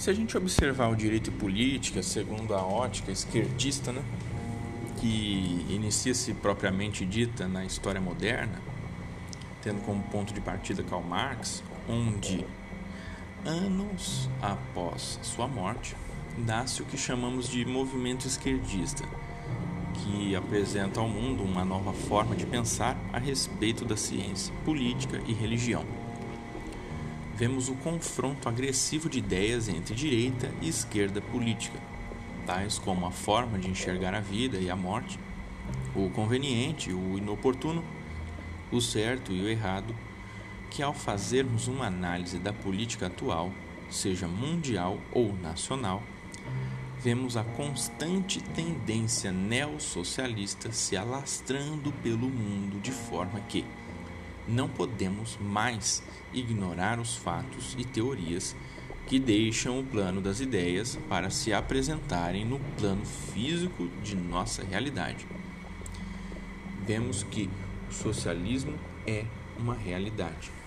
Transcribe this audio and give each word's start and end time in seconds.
Se 0.00 0.08
a 0.08 0.14
gente 0.14 0.34
observar 0.34 0.88
o 0.88 0.96
direito 0.96 1.28
e 1.28 1.30
política 1.30 2.02
segundo 2.02 2.54
a 2.54 2.62
ótica 2.64 3.12
esquerdista, 3.12 3.92
né, 3.92 4.02
que 4.98 5.66
inicia-se 5.68 6.32
propriamente 6.32 7.04
dita 7.04 7.46
na 7.46 7.66
história 7.66 8.00
moderna, 8.00 8.62
tendo 9.62 9.82
como 9.84 10.02
ponto 10.04 10.32
de 10.32 10.40
partida 10.40 10.82
Karl 10.82 11.02
Marx, 11.02 11.62
onde 11.86 12.46
anos 13.44 14.30
após 14.40 15.20
sua 15.22 15.46
morte 15.46 15.94
nasce 16.38 16.80
o 16.80 16.86
que 16.86 16.96
chamamos 16.96 17.46
de 17.46 17.62
movimento 17.66 18.26
esquerdista, 18.26 19.04
que 19.92 20.34
apresenta 20.34 20.98
ao 20.98 21.10
mundo 21.10 21.42
uma 21.42 21.62
nova 21.62 21.92
forma 21.92 22.34
de 22.34 22.46
pensar 22.46 22.96
a 23.12 23.18
respeito 23.18 23.84
da 23.84 23.98
ciência, 23.98 24.50
política 24.64 25.20
e 25.26 25.34
religião 25.34 25.84
vemos 27.40 27.70
o 27.70 27.74
confronto 27.76 28.50
agressivo 28.50 29.08
de 29.08 29.18
ideias 29.18 29.66
entre 29.66 29.94
direita 29.94 30.52
e 30.60 30.68
esquerda 30.68 31.22
política, 31.22 31.80
tais 32.44 32.78
como 32.78 33.06
a 33.06 33.10
forma 33.10 33.58
de 33.58 33.66
enxergar 33.66 34.12
a 34.12 34.20
vida 34.20 34.58
e 34.58 34.68
a 34.68 34.76
morte, 34.76 35.18
o 35.96 36.10
conveniente, 36.10 36.92
o 36.92 37.16
inoportuno, 37.16 37.82
o 38.70 38.78
certo 38.78 39.32
e 39.32 39.40
o 39.40 39.48
errado, 39.48 39.96
que 40.70 40.82
ao 40.82 40.92
fazermos 40.92 41.66
uma 41.66 41.86
análise 41.86 42.38
da 42.38 42.52
política 42.52 43.06
atual, 43.06 43.50
seja 43.88 44.28
mundial 44.28 44.98
ou 45.10 45.34
nacional, 45.34 46.02
vemos 47.02 47.38
a 47.38 47.42
constante 47.42 48.42
tendência 48.42 49.32
neossocialista 49.32 50.70
se 50.72 50.94
alastrando 50.94 51.90
pelo 52.02 52.28
mundo 52.28 52.78
de 52.82 52.92
forma 52.92 53.40
que 53.48 53.64
não 54.50 54.68
podemos 54.68 55.38
mais 55.40 56.02
ignorar 56.32 56.98
os 56.98 57.16
fatos 57.16 57.76
e 57.78 57.84
teorias 57.84 58.56
que 59.06 59.18
deixam 59.18 59.80
o 59.80 59.84
plano 59.84 60.20
das 60.20 60.40
ideias 60.40 60.98
para 61.08 61.30
se 61.30 61.52
apresentarem 61.52 62.44
no 62.44 62.60
plano 62.78 63.04
físico 63.04 63.88
de 64.02 64.14
nossa 64.14 64.64
realidade. 64.64 65.26
Vemos 66.86 67.22
que 67.22 67.50
o 67.88 67.92
socialismo 67.92 68.74
é 69.06 69.24
uma 69.58 69.74
realidade. 69.74 70.59